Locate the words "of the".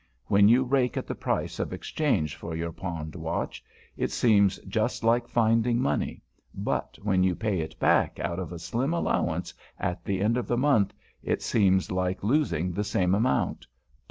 10.37-10.57